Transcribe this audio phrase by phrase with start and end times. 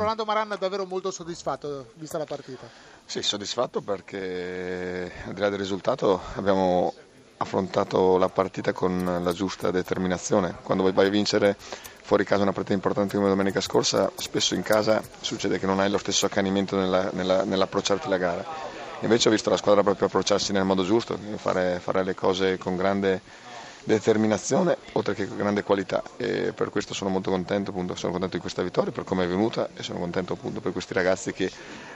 [0.00, 2.66] Rolando Maranna è davvero molto soddisfatto vista la partita.
[3.04, 6.94] Sì, soddisfatto perché al di là del risultato abbiamo
[7.36, 10.56] affrontato la partita con la giusta determinazione.
[10.62, 15.02] Quando vai a vincere fuori casa una partita importante come domenica scorsa, spesso in casa
[15.20, 18.44] succede che non hai lo stesso accanimento nella, nella, nell'approcciarti la gara.
[19.00, 22.74] Invece ho visto la squadra proprio approcciarsi nel modo giusto, fare, fare le cose con
[22.74, 23.20] grande
[23.84, 28.42] determinazione oltre che grande qualità e per questo sono molto contento, appunto, sono contento di
[28.42, 31.50] questa vittoria, per come è venuta e sono contento appunto per questi ragazzi che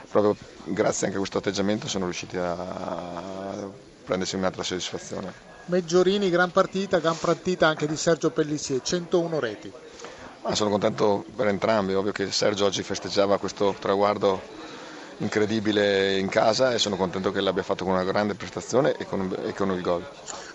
[0.09, 3.69] proprio grazie anche a questo atteggiamento sono riusciti a
[4.03, 5.53] prendersi un'altra soddisfazione.
[5.65, 9.71] Meggiorini, gran partita, gran partita anche di Sergio Pellissier, 101 reti.
[10.43, 14.39] Ma sono contento per entrambi, ovvio che Sergio oggi festeggiava questo traguardo
[15.17, 19.35] incredibile in casa e sono contento che l'abbia fatto con una grande prestazione e con,
[19.45, 20.05] e con il gol.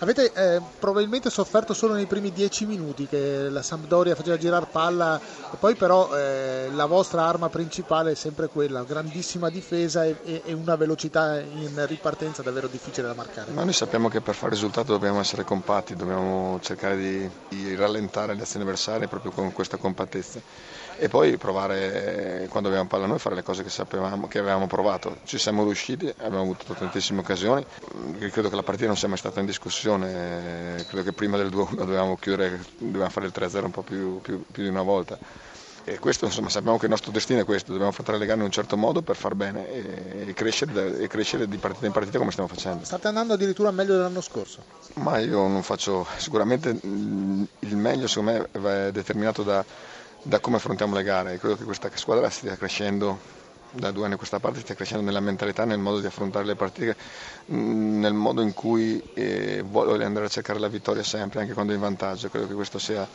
[0.01, 5.21] Avete eh, probabilmente sofferto solo nei primi dieci minuti che la Sampdoria faceva girare palla
[5.53, 10.53] e poi però eh, la vostra arma principale è sempre quella, grandissima difesa e, e,
[10.53, 13.53] una velocità in ripartenza davvero difficile da marcare.
[13.53, 18.35] Ma noi sappiamo che per fare risultato dobbiamo essere compatti, dobbiamo cercare di, di rallentare
[18.35, 20.41] le azioni avversarie proprio con questa compattezza
[21.03, 24.50] e poi provare quando abbiamo palla noi a fare le cose che sapevamo che avevamo
[24.67, 25.19] provato.
[25.25, 27.65] Ci siamo riusciti, abbiamo avuto tantissime occasioni.
[28.19, 31.75] Credo che la partita non sia mai stata in discussione, credo che prima del 2-1
[31.77, 35.19] dovevamo chiudere, dovevamo fare il 3-0 un po' più, più, più di una volta.
[35.85, 38.45] E questo insomma sappiamo che il nostro destino è questo, dobbiamo affrontare le gare in
[38.45, 42.19] un certo modo per far bene e, e, crescere, e, crescere, di partita in partita
[42.19, 42.85] come stiamo facendo.
[42.85, 44.63] State andando addirittura meglio dell'anno scorso?
[44.95, 49.65] Ma io non faccio, sicuramente il meglio secondo me è determinato da
[50.23, 51.39] da come affrontiamo le gare.
[51.39, 53.19] Credo che questa squadra stia crescendo
[53.73, 56.55] da due anni a questa parte, stia crescendo nella mentalità, nel modo di affrontare le
[56.55, 56.97] partite,
[57.53, 61.73] mm, nel modo in cui eh, vuole andare a cercare la vittoria sempre, anche quando
[61.73, 62.29] è in vantaggio.
[62.29, 63.07] Credo che questo sia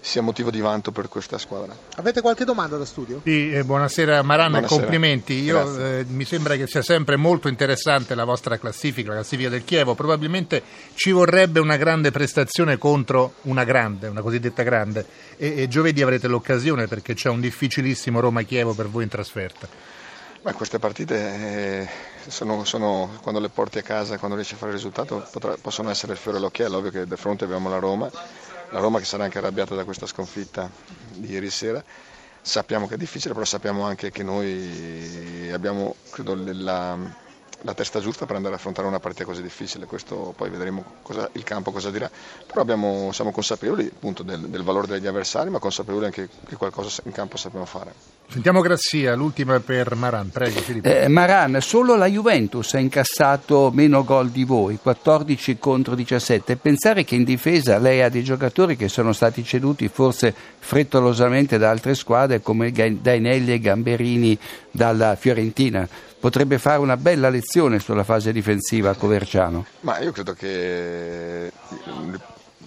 [0.00, 1.76] sia motivo di vanto per questa squadra.
[1.96, 3.20] Avete qualche domanda da studio?
[3.22, 4.80] Sì, eh, buonasera Maranna, buonasera.
[4.80, 5.34] complimenti.
[5.42, 9.64] Io, eh, mi sembra che sia sempre molto interessante la vostra classifica, la classifica del
[9.64, 9.94] Chievo.
[9.94, 10.62] Probabilmente
[10.94, 15.06] ci vorrebbe una grande prestazione contro una grande, una cosiddetta grande.
[15.36, 19.68] E, e giovedì avrete l'occasione perché c'è un difficilissimo Roma-Chievo per voi in trasferta.
[20.42, 21.88] Beh, queste partite eh,
[22.26, 25.90] sono, sono, quando le porti a casa, quando riesci a fare il risultato, potrà, possono
[25.90, 26.78] essere il fiore all'occhiello.
[26.78, 28.10] Ovvio che da fronte abbiamo la Roma
[28.70, 30.70] la Roma che sarà anche arrabbiata da questa sconfitta
[31.14, 31.82] di ieri sera.
[32.42, 36.96] Sappiamo che è difficile, però sappiamo anche che noi abbiamo, credo, la,
[37.62, 41.28] la testa giusta per andare a affrontare una partita così difficile, questo poi vedremo cosa,
[41.32, 42.10] il campo cosa dirà,
[42.46, 47.02] però abbiamo, siamo consapevoli appunto, del, del, valore degli avversari, ma consapevoli anche che qualcosa
[47.04, 47.92] in campo sappiamo fare.
[48.28, 54.30] Sentiamo Grassia, l'ultima per Maran, prego eh, Maran, solo la Juventus ha incassato meno gol
[54.30, 59.12] di voi, 14 contro 17, pensare che in difesa lei ha dei giocatori che sono
[59.12, 64.38] stati ceduti forse frettolosamente da altre squadre come Dainelli e Gamberini
[64.70, 65.88] dalla Fiorentina
[66.20, 69.64] potrebbe fare una bella lezione sulla fase difensiva a Coverciano.
[69.80, 71.50] Ma io credo che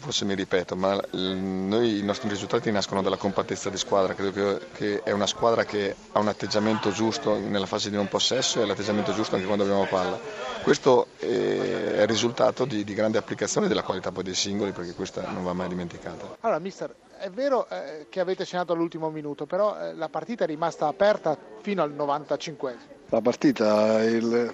[0.04, 4.66] forse mi ripeto, ma noi i nostri risultati nascono dalla compattezza di squadra, credo che,
[4.74, 8.66] che, è una squadra che ha un atteggiamento giusto nella fase di non possesso e
[8.66, 10.20] l'atteggiamento giusto anche quando abbiamo palla.
[10.62, 15.26] Questo è il risultato di, di grande applicazione della qualità poi dei singoli perché questa
[15.30, 16.36] non va mai dimenticata.
[16.42, 20.48] Allora mister, è vero eh, che avete segnato all'ultimo minuto, però eh, la partita è
[20.48, 24.52] rimasta aperta fino al 95 la partita il,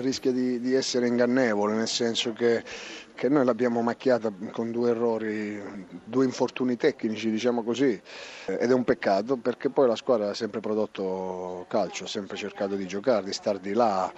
[0.00, 2.64] rischia di, di, essere ingannevole, nel senso che,
[3.14, 8.00] che, noi l'abbiamo macchiata con due errori, due infortuni tecnici, diciamo così,
[8.46, 12.74] ed è un peccato perché poi la squadra ha sempre prodotto calcio, ha sempre cercato
[12.74, 14.12] di giocare, di star di là.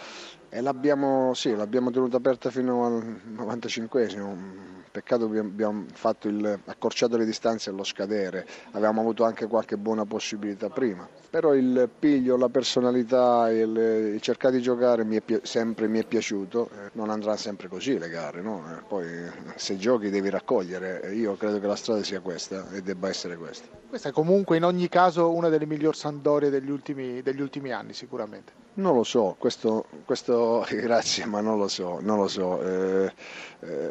[0.48, 7.16] E l'abbiamo, sì, l'abbiamo tenuta aperta fino al 95esimo Peccato che abbiamo fatto il, accorciato
[7.16, 11.08] le distanze allo scadere, avevamo avuto anche qualche buona possibilità prima.
[11.30, 13.75] Però il piglio, la personalità, il,
[14.14, 17.97] il cercare di giocare mi è, sempre mi è piaciuto, eh, non andrà sempre così
[17.97, 18.62] le gare, no?
[18.70, 19.06] Eh, poi
[19.54, 23.66] se giochi devi raccogliere, io credo che la strada sia questa e debba essere questa.
[23.88, 27.95] Questa è comunque in ogni caso una delle migliori Sandorie degli ultimi, degli ultimi anni
[27.95, 28.60] sicuramente.
[28.74, 32.62] Non lo so, questo, questo, grazie, ma non lo so, non lo so.
[32.62, 33.12] Eh,
[33.60, 33.82] eh,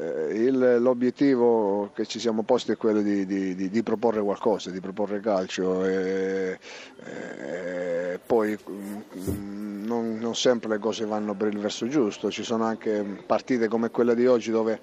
[0.79, 5.85] l'obiettivo che ci siamo posti è quello di, di, di, proporre qualcosa, di proporre calcio
[5.85, 6.59] e,
[7.05, 12.63] e poi mm, non, non sempre le cose vanno per il verso giusto, ci sono
[12.63, 14.79] anche partite come quella di oggi dove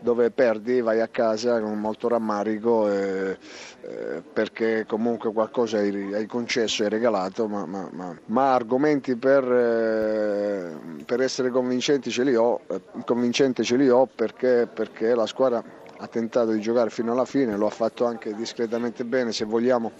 [0.00, 3.38] dove perdi vai a casa con molto rammarico eh,
[3.80, 9.44] eh, perché comunque qualcosa hai, hai concesso, hai regalato, ma, ma, ma, ma argomenti per,
[9.44, 15.26] eh, per, essere convincenti ce li ho, eh, convincente ce li ho perché, perché la
[15.26, 15.62] squadra
[15.98, 19.92] ha tentato di giocare fino alla fine, lo ha fatto anche discretamente bene, se vogliamo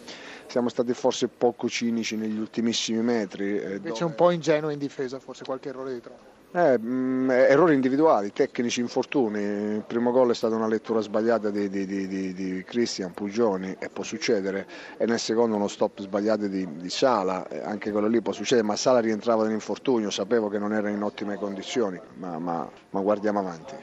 [0.46, 3.58] siamo stati forse poco cinici negli ultimissimi metri.
[3.58, 4.04] Eh, Invece dove...
[4.04, 6.34] un po' ingenuo in difesa, forse qualche errore di troppo.
[6.56, 9.40] Eh, mh, mm, errori individuali, tecnici, infortuni.
[9.42, 13.90] Il primo gol è stata una lettura sbagliata di, di, di, di Cristian Pugioni e
[13.90, 14.66] può succedere,
[14.96, 19.00] e nel secondo uno stop sbagliato di, Sala, anche quello lì può succedere, ma Sala
[19.00, 23.76] rientrava dall'infortunio, sapevo che non era in ottime condizioni, ma, ma, ma guardiamo avanti.